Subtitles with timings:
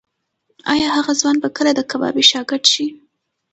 [0.73, 2.85] ایا هغه ځوان به کله د کبابي شاګرد شي؟